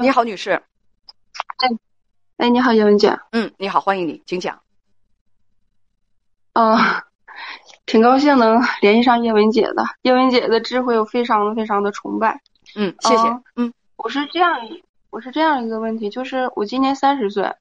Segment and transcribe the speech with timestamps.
[0.00, 0.52] 你好，女士。
[0.52, 1.68] 哎，
[2.36, 3.18] 哎，你好，叶文姐。
[3.32, 4.62] 嗯，你好，欢迎你，请讲。
[6.52, 6.78] 嗯，
[7.84, 9.84] 挺高兴能联系上叶文姐的。
[10.02, 12.40] 叶文姐的智慧我非常的非常的崇拜。
[12.76, 13.24] 嗯，谢谢。
[13.56, 14.56] 嗯，我是这样，
[15.10, 17.52] 我是这样一个问题，就是我今年三十岁，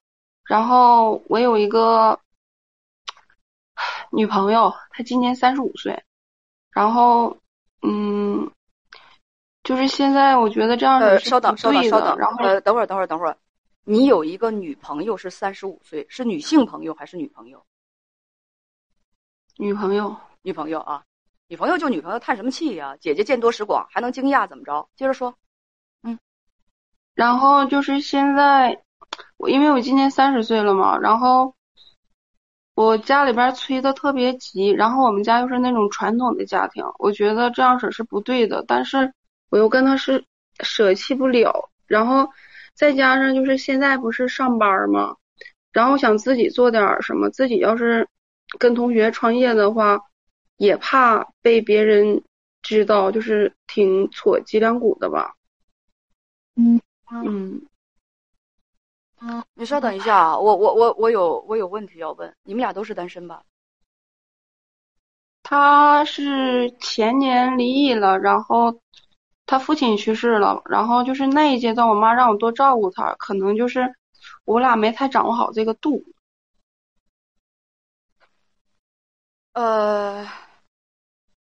[0.43, 2.19] 然后我有一个
[4.11, 6.03] 女朋友，她今年三十五岁，
[6.69, 7.35] 然后
[7.81, 8.51] 嗯。
[9.67, 13.35] 就是现在，我觉得这样呃，稍等，稍等，稍等，然后呃，等会儿，等会儿，等会儿，
[13.83, 17.61] 你有一个女朋友是三十五岁，是女性朋友还是女朋友？
[19.57, 21.03] 女朋友，女朋友啊，
[21.49, 22.95] 女朋友就女朋友，叹什么气呀？
[23.01, 24.87] 姐姐见多识广，还能惊讶怎么着？
[24.95, 25.35] 接着说，
[26.01, 26.17] 嗯，
[27.13, 28.81] 然后就是现在，
[29.35, 31.55] 我因为我今年三十岁了嘛，然后
[32.73, 39.13] 我家里边催的特别急，然后我们家又是那种传统的家庭，我觉得这样式是不对的，但是。
[39.49, 40.23] 我又跟他是
[40.59, 42.29] 舍弃不了，然后
[42.73, 45.15] 再加上就是现在不是上班吗？
[45.71, 48.07] 然后想自己做点什么，自己要是
[48.57, 49.99] 跟同学创业的话，
[50.57, 52.23] 也怕被别人
[52.61, 55.35] 知道，就是挺戳脊梁骨的吧。
[56.55, 57.61] 嗯嗯
[59.21, 63.43] 嗯，你稍等一下啊，我我我我有我有问题要问，你们俩都是单身吧？
[65.43, 68.81] 他是前年离异了，然后。
[69.47, 73.95] 他父亲去世了，然后就是那一阶段，我妈让我多照顾他，可能就是
[74.43, 76.03] 我俩没太掌握好这个度。
[79.53, 80.27] 呃，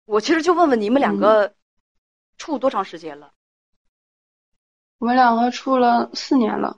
[0.05, 1.55] 我其实就问问你们两个
[2.37, 3.31] 处多长时间了？
[4.97, 6.77] 我们两个处了四年了，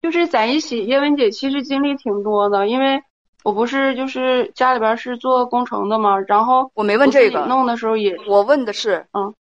[0.00, 0.86] 就是在一起。
[0.86, 3.02] 叶文姐其实经历挺多的，因为。
[3.44, 9.34] 我不是就是家里边是做工程的嘛，然后我没问这个，弄的时候也我问的是，嗯，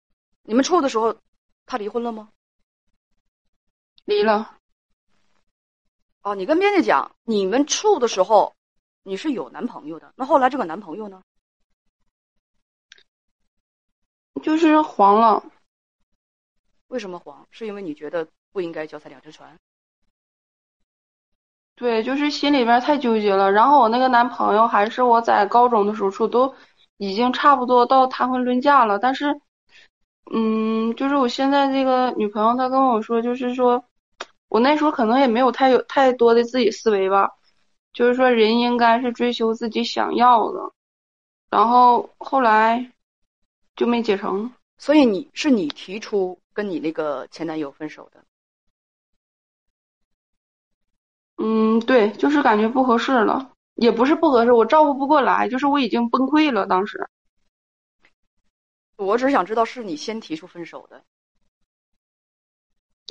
[0.43, 1.15] 你们处的时候，
[1.65, 2.29] 他离婚了吗？
[4.03, 4.57] 离了。
[6.21, 8.53] 哦，你跟编辑讲，你们处的时候
[9.03, 11.23] 你是有男朋友的，那后来这个男朋友呢？
[14.43, 15.43] 就是黄了。
[16.87, 17.47] 为什么黄？
[17.49, 19.57] 是因为你觉得不应该脚踩两只船？
[21.75, 23.51] 对，就是心里边太纠结了。
[23.51, 26.55] 然后我那个男朋友还是我在高中的时候处，都
[26.97, 28.97] 已经差不多到谈婚论嫁了。
[28.97, 29.41] 但是，
[30.31, 33.83] 嗯，就是我现在这个女朋友，她跟我说，就是说
[34.47, 37.31] 我那时候可能也没有太有太多的自己思维吧，
[37.91, 40.71] 就是说人应该是追求自己想要的。
[41.49, 42.89] 然后后来
[43.75, 44.51] 就没结成。
[44.77, 48.23] 所以你是你提出跟你那个前男友分手的。
[51.37, 56.65] 嗯，对，就是感觉不合适了，也不是不合适，我照顾不过来，就是我已经崩溃了。
[56.65, 57.09] 当时，
[58.95, 61.03] 我只是想知道是你先提出分手的。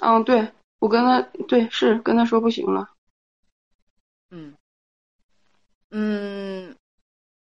[0.02, 2.90] 嗯，对，我跟他对是跟他说不行了。
[4.30, 4.54] 嗯
[5.90, 6.74] 嗯，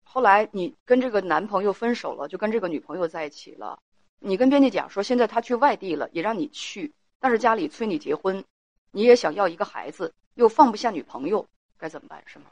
[0.03, 3.79] 后来你跟这个男朋友分手了，就跟这个女朋友在一起了。
[4.19, 8.43] 你跟编辑讲说，现在他去外地了，也让你去，但是家里催你结婚，
[8.93, 10.13] 你也想要一个孩子。
[10.35, 11.45] 又放不下女朋友，
[11.77, 12.23] 该怎么办？
[12.25, 12.45] 是吗？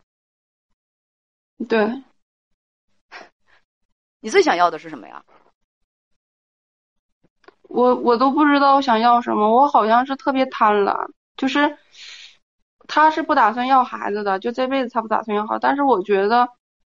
[1.68, 2.04] 对，
[4.20, 5.26] 你最想要的是什么呀？
[7.64, 11.76] 我我都不知道我想要什么，我好像是特别贪婪，就是
[12.88, 15.60] 他是不打算要孩子的，就这辈子他不打算要孩子。
[15.60, 16.48] 但是我觉得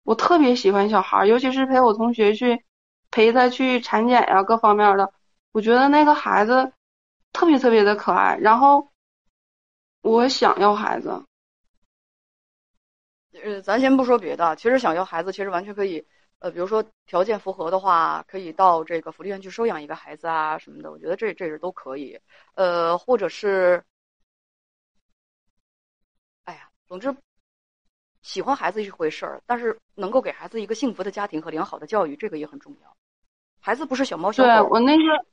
[0.04, 2.64] 我特别喜欢小孩，尤其是陪我同学去
[3.12, 5.12] 陪他去产检呀，各方面的，
[5.52, 6.72] 我觉得那个孩子
[7.34, 8.88] 特别特别的可爱，然后。
[10.08, 11.22] 我想要孩子，
[13.44, 16.08] 呃，咱先不说别的，其实想要孩子，其实完全可以，
[16.40, 22.18] 呃，比如说条件符合的话，可以到这个福利院去收养一个孩子啊什么的，我觉得这这是都可以，
[22.56, 23.84] 呃，或者是，
[26.46, 27.14] 哎呀，总之，
[28.22, 32.96] 喜欢孩子一回事儿，但是能够给孩子一个幸福的家庭和良好的教育，这个也很重要。
[33.60, 35.26] 孩子不是小猫小狗，对我那个，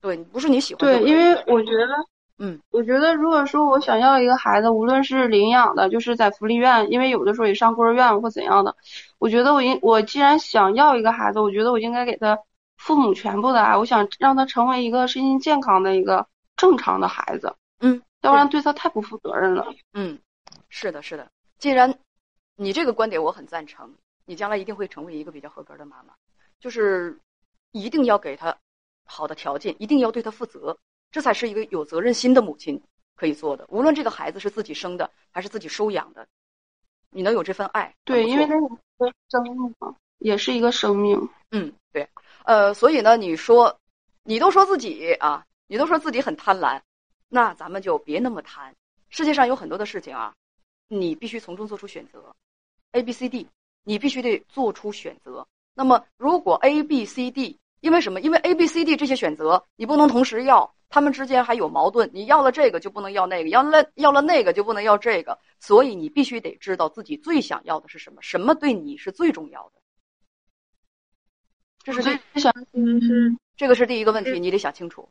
[0.00, 1.94] 对，不是你喜欢，对，因为我觉得。
[2.38, 8.76] 嗯，我觉得如果说我想要一个孩子，无论是领养的，就是在福利院，因为有的时候也上孤儿院或怎样的，
[9.18, 12.38] 我觉得我应我既然想要一个孩子，我觉得我应该给他
[12.76, 16.26] 父母全部的爱，我想让他成为一个身心健康的一个
[16.56, 17.54] 正常的孩子。
[17.78, 19.72] 嗯，要不然对他太不负责任了。
[19.92, 20.18] 嗯，
[20.68, 21.30] 是的，是的。
[21.58, 21.98] 既然
[22.56, 23.94] 你这个观点我很赞成，
[24.26, 26.14] 你将来一定会成为一个比较合格的妈妈，
[26.58, 27.20] 就是
[27.70, 28.56] 一定要给他
[29.04, 30.76] 好的条件，一定要对他负责。
[31.14, 32.82] 这才是一个有责任心的母亲
[33.14, 33.64] 可以做的。
[33.68, 36.26] 无论这个孩子是自己生的还是自己收养的，
[37.10, 41.28] 你能有这份爱，对，因为那个生命嘛，也是一个生命。
[41.52, 42.08] 嗯，对，
[42.44, 43.78] 呃，所以呢，你说，
[44.24, 46.80] 你都说自己啊你都说自己很贪婪，
[47.28, 48.74] 那咱们就别那么贪。
[49.08, 50.34] 世界上有很多的事情啊，
[50.88, 52.34] 你必须从中做出选择
[52.90, 53.46] ，A、B、C、D，
[53.84, 55.46] 你必须得做出选择。
[55.74, 58.20] 那么如果 A、B、C、D，因为什么？
[58.20, 62.10] 因为 A、B、C、D 这些选择你不能同时要，他们之间还有矛盾。
[62.12, 65.38] 你要了这个就不能要那个，要了要了那个就不能要这个。
[65.58, 69.80] 所以你必须得知道自己最想要的是什么，什么对你是最重要的。
[71.82, 72.66] 这是最想的
[73.00, 75.08] 是这个是第一个问题，你得想清楚。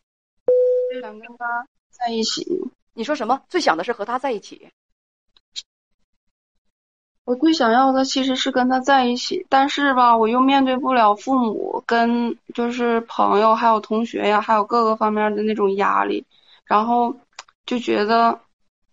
[1.02, 2.46] 想跟他在一起。
[2.94, 3.42] 你说什么？
[3.50, 4.70] 最想的是和他在一起。
[7.26, 16.26] 我最想要的其实是跟他在一起，但是吧，我又面对不了父母、跟就是朋友、还有同学呀，还有各个方面的那种压力，
[16.66, 17.16] 然后
[17.66, 18.40] 就觉得，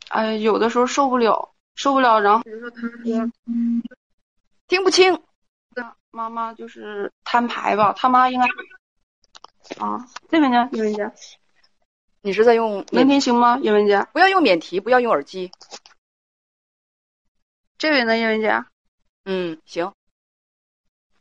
[0.08, 2.20] 哎，有的时候受不了，受不了。
[2.20, 3.30] 然后比如说他说，
[4.68, 5.20] 听不清。
[6.12, 8.46] 妈妈就是摊牌吧，他妈应该
[9.78, 11.08] 啊，这边呢，叶文姐。
[12.20, 14.04] 你是在用能听清吗，叶文姐？
[14.12, 15.52] 不要用免提，不要用耳机。
[17.80, 18.62] 这位呢，叶文姐？
[19.24, 19.90] 嗯，行。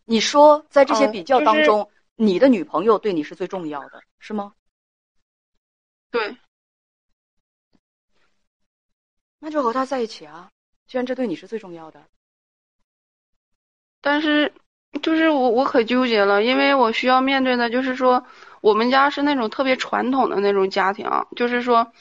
[0.04, 4.52] 你说，在这些比较当中，你的女朋友对你是最重要的，是吗？
[6.12, 6.36] 对。
[9.40, 10.50] 那就和他在一起啊！
[10.86, 12.04] 既然这对你是最重要的。
[14.02, 14.52] 但是，
[15.02, 18.28] 就是我我可纠结了，因为我需要面对的就是说。
[18.62, 21.94] 我们家是那种特别传统的那种家庭，就是说，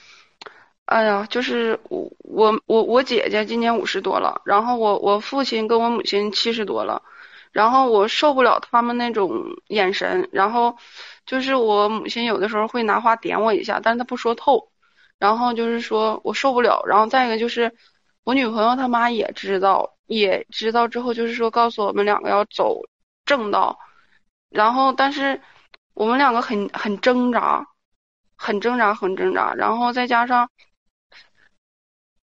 [0.89, 7.03] 哎呀，就是我我我我姐姐今年五十多了，然后我我父亲跟我母亲七十多了，
[7.53, 10.75] 然后我受不了他们那种眼神，然后
[11.27, 14.71] 就是我母亲有的时候会拿话点我一下，但是她不说透，
[15.19, 17.75] 然后就是说我受不了，然后再一个就是
[18.25, 22.81] 我女朋友他妈也知道，也知道之后就是说告诉我们两个要走
[23.27, 23.79] 正道，
[24.51, 25.41] 然后但是。
[25.95, 27.67] 我们两个很很挣扎，
[28.37, 30.49] 很挣扎，很挣扎，然后再加上，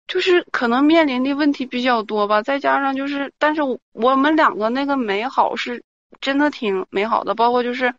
[0.06, 3.60] 就是可能面临的问题比较多吧，再加上就是，但是
[3.92, 5.82] 我们两个那个美好是
[6.20, 7.94] 真的挺美好的，包括就是，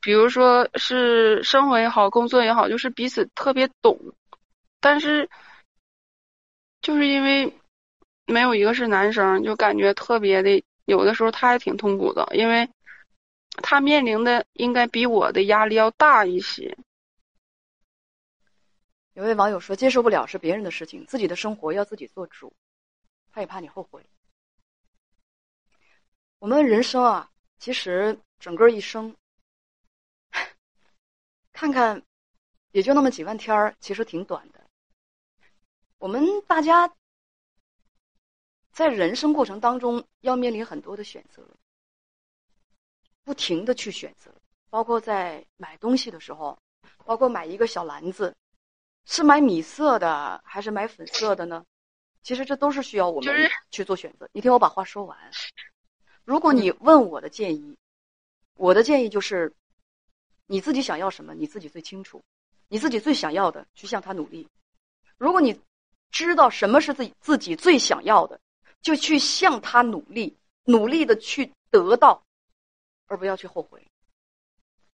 [0.00, 3.98] 比如说是生活也好，工作也好，就是彼此特别懂，
[4.80, 5.28] 但是
[6.82, 7.52] 就是因为
[8.26, 12.68] 没有一个是男生，就感觉特别的，有的时候他也挺痛苦的，因为。
[13.62, 16.78] 他面临的应该比我的压力要大一些。
[19.20, 22.50] 有位网友说：“接受不了是别人的事情，自己的生活要自己做主。”
[23.30, 24.02] 他也怕你后悔。
[26.38, 29.14] 我们人生啊，其实整个一生，
[31.52, 32.02] 看看
[32.70, 34.70] 也就那么几万天儿，其实挺短的。
[35.98, 36.90] 我们大家
[38.72, 41.46] 在人生过程当中要面临很多的选择。
[43.22, 44.32] 不停的去选择，
[44.70, 46.58] 包括在买东西的时候，
[47.04, 48.34] 包括买一个小篮子，
[49.04, 51.64] 是买米色的还是买粉色的呢？
[52.22, 54.28] 其实这都是需要我们去做选择。
[54.32, 55.18] 你听我把话说完。
[56.24, 57.76] 如果你问我的建议，
[58.54, 59.52] 我的建议就是，
[60.46, 62.22] 你自己想要什么，你自己最清楚，
[62.68, 64.48] 你自己最想要的，去向他努力。
[65.16, 65.60] 如果你
[66.10, 68.40] 知道什么是自己自己最想要的，
[68.82, 72.22] 就去向他努力，努力的去得到。
[73.12, 73.84] 而不要去后悔。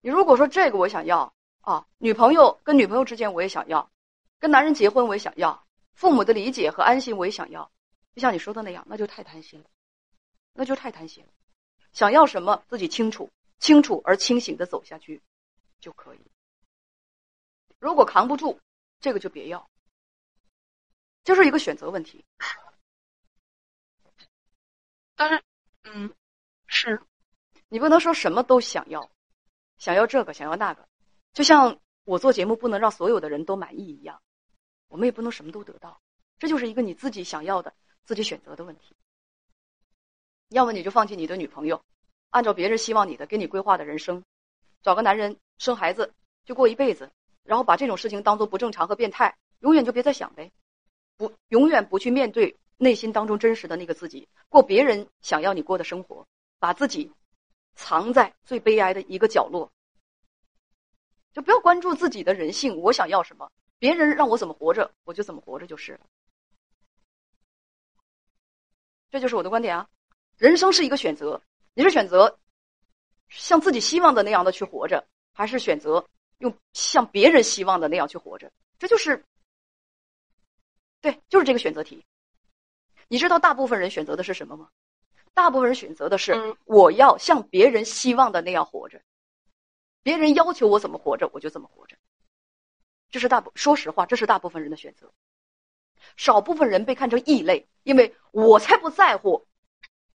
[0.01, 1.31] 你如果说这个我想要
[1.61, 3.87] 啊，女朋友跟女朋友之间我也想要，
[4.39, 7.71] 跟男人结婚我也想要，父母的理解和安心我也想要，
[8.13, 9.69] 就像你说的那样，那就太贪心了，
[10.53, 11.29] 那就太贪心了。
[11.91, 15.21] 想要什么自己清楚，清楚而清醒的走下去
[15.79, 16.19] 就可以。
[17.79, 18.59] 如果扛不住，
[18.99, 19.69] 这个就别要，
[21.23, 22.25] 就是一个选择问题。
[25.15, 25.43] 但是，
[25.83, 26.13] 嗯，
[26.67, 27.01] 是。
[27.69, 29.09] 你不能说什么都想要，
[29.77, 30.87] 想要这个，想要那个，
[31.33, 34.21] 就像我做节目不能让所有的人都满意一样，
[34.87, 35.99] 我们也不能什么都得到，
[36.39, 38.95] 这就是一个你自己想要的、自己选择的问题。
[40.49, 41.83] 要么你就放弃你的女朋友，
[42.29, 44.23] 按照别人希望你的、给你规划的人生，
[44.81, 46.13] 找个男人生孩子
[46.45, 47.11] 就过一辈子，
[47.43, 50.51] 然后把这种事情当做不正常和变态，永远就别再想呗，
[51.17, 56.27] 不，永远不去面对内心当中真实的那个自己，过别人想要你过的生活，
[56.59, 57.11] 把自己。
[57.79, 59.71] 藏在最悲哀的一个角落，
[61.31, 62.75] 就不要关注自己的人性。
[62.77, 65.99] 我想要什么，别人让我怎么活着，我就怎么活着就是了。
[69.09, 69.87] 这就是我的观点啊！
[70.37, 71.41] 人生是一个选择，
[71.73, 72.39] 你是选择
[73.29, 76.05] 像自己希望的那样的去活着，还是选择
[76.39, 78.51] 用像别人希望的那样去活着？
[78.77, 79.23] 这就是，
[81.01, 82.05] 对，就是这个选择题。
[83.07, 84.69] 你知道大部分人选择的是什么吗？
[85.33, 89.01] 大部分人选择的是我要像别人希望的那样活着，
[90.03, 91.95] 别人要求我怎么活着，我就怎么活着。
[93.09, 95.11] 这是大部说实话，这是大部分人的选择。
[96.15, 99.45] 少部分人被看成异类，因为我才不在乎，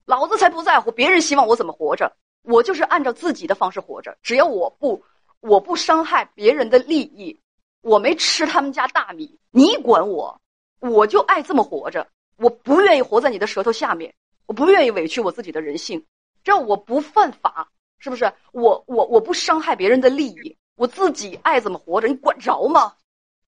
[0.05, 5.05] 老子才不在乎别人希望我怎么活着，我就是按照自己的方式活着，只要我不
[5.41, 7.39] 我不伤害别人的利益，
[7.83, 10.41] 我没吃他们家大米，你管我，
[10.81, 12.07] 我就爱这么活着，
[12.37, 14.15] 我不愿意活在你的舌头下面，
[14.47, 16.05] 我不愿意委屈我自己的人性，
[16.43, 18.33] 只要我不犯法，是不是？
[18.53, 22.97] 我我我不伤害别人的利益，我自己爱怎么活着，你管着吗？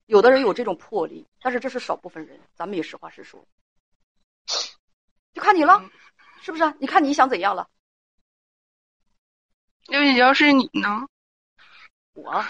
[0.05, 3.43] 有的人有这种魄力，但是这是少部分人，咱们也实话实说，
[5.33, 5.83] 就看你了，
[6.41, 6.73] 是不是？
[6.79, 7.67] 你看你想怎样了？
[9.87, 11.07] 刘姐，要是你呢？
[12.13, 12.45] 我，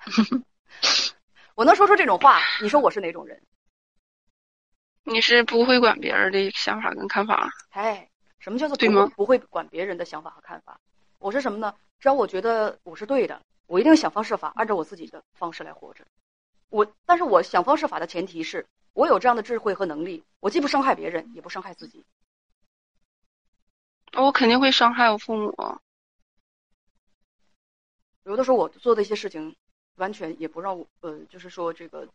[1.54, 3.40] 我能说出这种话，你说我是哪种人？
[5.04, 7.50] 你是不会管别人的想法跟看法。
[7.70, 8.10] 哎，
[8.40, 9.10] 什么叫做对吗？
[9.16, 10.78] 不会管别人的想法和看法。
[11.18, 11.74] 我是什么呢？
[12.00, 13.40] 只要我觉得我是对的。
[13.66, 16.04] 我一定想方设法按照我自己的方式来活着，
[16.70, 22.04] 我，但是我想方设法的前提是我有这样的智慧和能力，我既不伤害别人，也不伤害自己。
[24.14, 25.54] 我肯定会伤害我父母。
[28.24, 29.54] 有的时候我做的一些事情，
[29.94, 32.08] 完全也不让我，呃，就是说这个，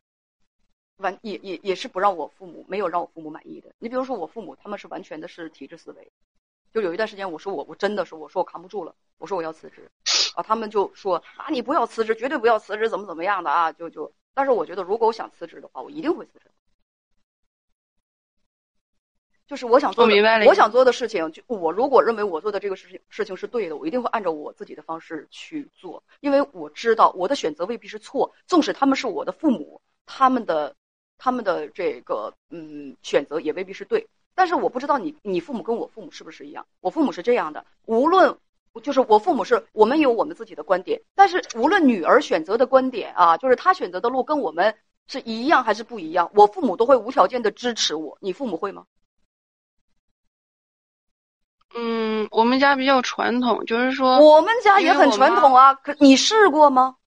[0.98, 3.74] 完也也也是不让我父母没有让我父母满意的。
[3.80, 6.12] 你比如说我父母，他们是完全的是体制思维，
[6.76, 9.90] 就有一段时间我说我我真的是我说我扛不住了，我说我要辞职。
[10.36, 13.72] 啊，他们就说啊，你不要辞职，绝对不要辞职，怎么怎么样的啊？
[13.72, 16.52] 就就，但是我觉得，如果我想辞职的话，我一定会辞职。
[19.48, 20.06] 就是我想做，
[20.46, 30.76] 我想做的事情，就我如果认为我做的这个事情事情是对的，我一定会按照我自己的方式去做，因为我知道我的选择未必是错，纵使他们是我的父母，他们的
[31.18, 36.68] 他们的这个嗯选择也未必是对，但是我不知道你你父母跟我父母是不是一样？
[36.82, 38.38] 我父母是这样的，无论。
[38.84, 44.76] 就是我父母是我们有我们自己的观点，但是无论女儿选择的观点啊，就是她选择的路跟我们
[45.08, 48.18] 是一样还是不一样，我父母都会无条件的支持我。
[48.20, 48.86] 你父母会吗？
[51.74, 55.74] 嗯，我们家比较传统，就是说我们家也很传统啊。
[55.76, 56.98] 可你试过吗？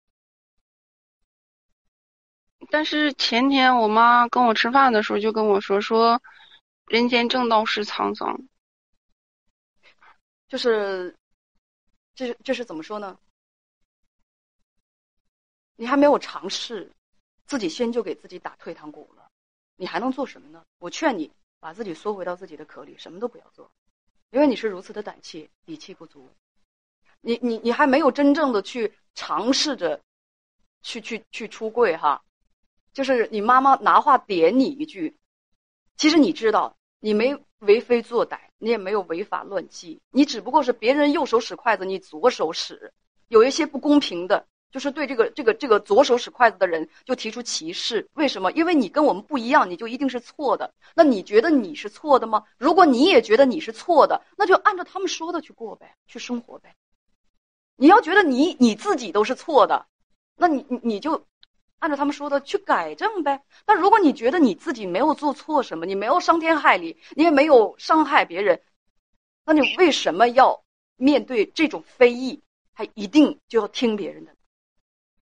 [2.70, 6.18] 但是前天我妈跟我吃饭的时候就跟我说说，
[6.88, 8.40] 人间正道是沧桑，
[10.48, 11.14] 就是。
[12.14, 13.16] 这是这是怎么说呢？
[15.76, 16.90] 你还没有尝试，
[17.46, 19.30] 自己先就给自己打退堂鼓了，
[19.76, 20.64] 你还能做什么呢？
[20.80, 21.30] 我劝你
[21.60, 23.70] 把自己缩回到自己的壳里，什么都不要做，
[24.30, 26.28] 因为你是如此的胆怯，底气不足。
[27.20, 30.00] 你你你还没有真正的去尝试着，
[30.82, 32.20] 去去去出柜哈，
[32.92, 35.16] 就是你妈妈拿话点你一句，
[35.98, 38.38] 其实你知道你没为非作歹。
[38.60, 42.92] 你也没有违法乱纪，你只不过是别人右手使筷子，你左手使，
[43.28, 48.04] 有一些不公平的，就是对这个这个这个左手使筷子的人就提出歧视。
[48.14, 48.50] 为什么？
[48.50, 50.74] 因为你跟我们不一样，你就一定是错的。
[50.96, 52.42] 那你觉得你是错的吗？
[52.58, 56.74] 如果你也觉得你是错的，那就按照他们说的去过呗，去生活呗。
[57.76, 59.86] 你要觉得你你自己都是错的，
[60.34, 61.24] 那你你你就。
[61.78, 63.42] 按照他们说的去改正呗。
[63.64, 68.60] 但如果你觉得你自己没有做错什么，你没有伤天害理，你也没有伤害别人，
[69.44, 70.64] 那你为什么要
[70.96, 72.42] 面对这种非议，
[72.74, 74.34] 还一定就要听别人的？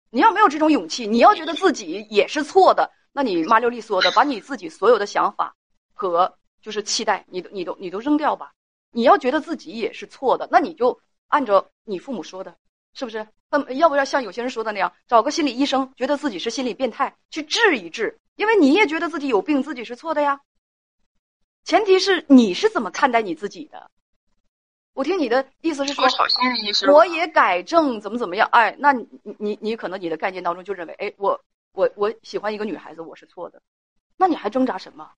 [0.10, 5.54] 你要没有这种勇气，你要觉得自己也是错的，那你麻溜利索的把你自己所有的想法
[5.94, 8.54] 和就是期待，你都你都你都扔掉吧。
[8.92, 10.98] 你要觉得自己也是错的，那你就
[11.28, 12.56] 按照你父母说的。
[12.96, 13.28] 是不是？
[13.52, 18.20] 那么要不要像有些人说的那样，找个心理医生，觉得自己是心理变态，去治一治？
[18.36, 20.42] 因为你也觉得自己有病，自己是错的呀。
[21.64, 23.92] 前提是你是怎么看待你自己的？
[24.94, 26.06] 我听你的意思是说，
[26.94, 28.48] 我也改正，怎么怎么样？
[28.52, 31.40] 哎，那你你你可能你的概念当中就认为，哎，我
[31.74, 33.62] 我我喜欢一个女孩子，我是错的，
[34.16, 35.12] 那你还挣扎什么？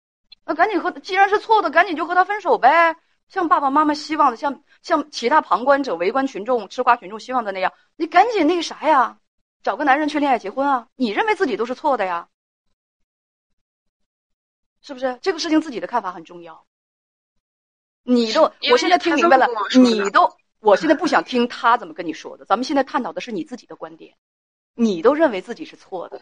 [0.46, 2.96] 那赶紧和，既然是错的，赶紧就和他分手呗。
[3.28, 9.20] 像爸爸妈妈希望的，像像其他旁观者、围观群众、吃瓜群众希望的那样，你赶紧那个啥呀，
[9.64, 10.88] 找个男人去恋爱结婚啊！
[10.96, 12.30] 你认为自己都是错的呀，
[14.82, 15.20] 是不是？
[15.22, 16.66] 这个事情自己的看法很重要。
[18.04, 22.46] 你都，我现在听明白了，你都，我现在不想听他怎么跟你说的。
[22.46, 24.16] 咱们现在探讨的是你自己的观点，
[24.74, 26.22] 你都认为自己是错的，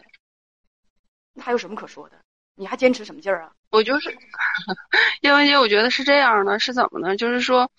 [1.32, 2.18] 那还有什么可说的？
[2.56, 3.50] 你还坚持什么劲儿啊？
[3.70, 4.16] 我就是，
[5.20, 7.14] 叶文姐，我觉得是这样的，是怎么呢？
[7.16, 7.70] 就是说，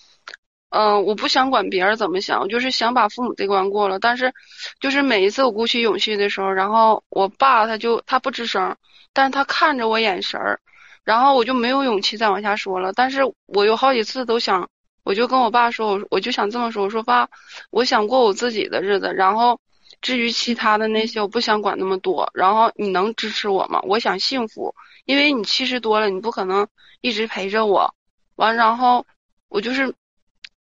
[0.69, 3.98] 嗯，我不想管别人怎么想，我就是想把父母这关过了。
[4.00, 4.31] 但是，
[4.79, 8.75] 就是每一次我鼓起勇气的时候，然后我爸他就他不吱声，
[9.13, 10.60] 但是他看着我眼神儿，
[11.03, 12.93] 然后我就没有勇气再往下说了。
[12.93, 14.69] 但是我有好几次都想，
[15.03, 17.27] 我就跟我爸说，我我就想这么说，我说爸，
[17.72, 19.60] 我想过我自己的日子，然后
[20.01, 22.29] 至于其他的那些，我不想管那么多。
[22.34, 23.82] 然后你能支持我吗？
[23.84, 24.75] 我想幸福，
[25.06, 26.67] 因为你七十多了，你不可能
[27.01, 27.94] 一直陪着我。
[28.36, 29.06] 完，然后
[29.50, 29.94] 我就是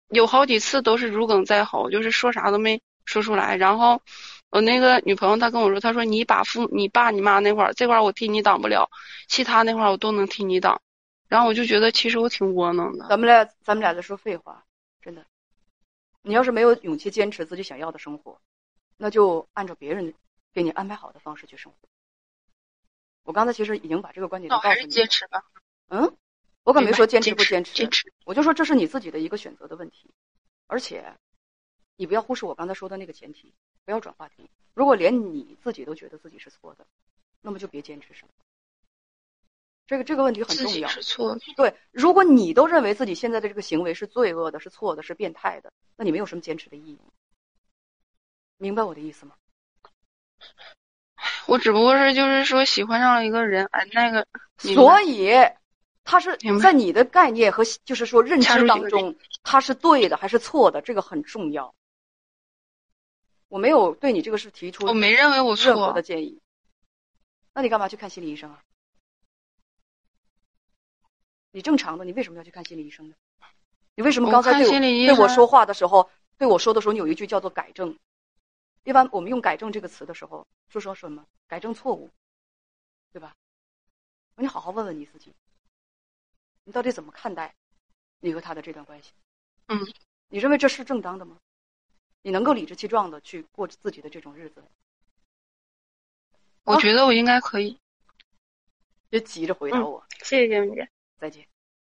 [0.09, 3.57] 有好几次都是如鲠在喉，就是说啥都没说出来。
[3.57, 4.01] 然后
[4.51, 8.91] 我那个女朋友她跟我说，她说你把父你爸你妈那块儿这块儿我替你挡不了，
[9.29, 10.81] 其他那块儿我都能替你挡。
[11.29, 13.07] 然后我就觉得其实我挺窝囊的。
[13.09, 14.65] 咱们俩咱们俩在说废话，
[15.01, 15.25] 真的。
[16.23, 18.41] 你要是没有勇气坚持自己想要的生活，
[19.03, 20.13] 那就按照别人
[20.53, 21.89] 给你安排好的方式去生活。
[23.23, 24.75] 我刚才其实已经把这个观点都告诉你。
[24.75, 25.43] 还是坚持吧。
[25.89, 26.15] 嗯，
[26.65, 28.13] 我可没说坚持不坚持，坚持。
[28.27, 30.11] 我就说这是你自己的一个选择的问题，
[30.67, 31.17] 而且
[31.97, 33.55] 你不要忽视我刚才说的那个前提，
[33.87, 34.51] 不要转话题。
[34.75, 36.87] 如果连你自己都觉得自己是错的，
[37.41, 38.35] 那么就别坚持什么。
[39.87, 40.89] 这个这个问题很重要。
[40.89, 41.39] 是错。
[41.57, 47.01] 对，如果你都认为自己现在的这个行为是罪恶的、是错的、是变态的，那你没有什么坚持的意义。
[48.61, 49.35] 明白我的意思吗？
[51.47, 54.27] 我只不过是就是说喜欢上了一个人，哎，那个。
[54.59, 55.31] 所以，
[56.05, 61.75] 他是在你的概念和就是说认知当中，他是对的还是错的，这个很重要。
[63.49, 66.39] 我没有对你这个事提出，我没认为我任何的建议。
[67.55, 68.63] 那你干嘛去看心理医生啊？
[71.51, 73.15] 你正常的，你为什么要去看心理医生呢？
[73.95, 77.99] 你为什么刚才对对我说话的时候，对我说的时候，你有一句叫做“改正”。
[78.85, 81.27] 一般我们用“改正”这个词的时候，说说什么？
[81.47, 82.11] 改正错误，
[83.13, 83.37] 对吧？
[84.37, 85.35] 你好好问问你自己，
[86.65, 87.55] 你到底怎么看待
[88.21, 89.13] 你和他的这段关系？
[89.69, 89.79] 嗯，
[90.29, 91.39] 你认为这是正当的吗？
[92.23, 94.63] 你能够理直气壮的去过自己的这种日子？
[96.65, 97.79] 我觉得我应该可以。
[99.09, 100.07] 别急着回答我。
[100.23, 100.89] 谢谢姐姐。
[101.19, 101.47] 再见。